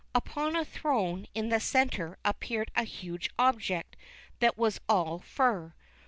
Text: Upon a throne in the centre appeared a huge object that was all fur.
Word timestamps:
Upon 0.15 0.55
a 0.55 0.65
throne 0.65 1.27
in 1.35 1.49
the 1.49 1.59
centre 1.59 2.17
appeared 2.25 2.71
a 2.75 2.85
huge 2.85 3.29
object 3.37 3.95
that 4.39 4.57
was 4.57 4.81
all 4.89 5.19
fur. 5.19 5.75